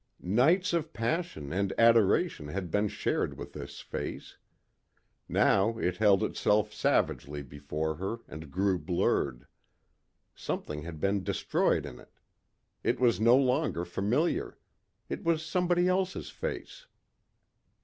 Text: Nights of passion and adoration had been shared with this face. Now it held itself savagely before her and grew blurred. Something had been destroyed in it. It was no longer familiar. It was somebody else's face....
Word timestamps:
Nights 0.23 0.73
of 0.73 0.93
passion 0.93 1.53
and 1.53 1.73
adoration 1.77 2.47
had 2.47 2.71
been 2.71 2.87
shared 2.87 3.37
with 3.37 3.53
this 3.53 3.81
face. 3.81 4.35
Now 5.29 5.77
it 5.77 5.97
held 5.97 6.23
itself 6.23 6.73
savagely 6.73 7.43
before 7.43 7.97
her 7.97 8.17
and 8.27 8.49
grew 8.49 8.79
blurred. 8.79 9.45
Something 10.33 10.81
had 10.81 10.99
been 10.99 11.23
destroyed 11.23 11.85
in 11.85 11.99
it. 11.99 12.17
It 12.83 12.99
was 12.99 13.19
no 13.21 13.37
longer 13.37 13.85
familiar. 13.85 14.57
It 15.07 15.23
was 15.23 15.45
somebody 15.45 15.87
else's 15.87 16.31
face.... 16.31 16.87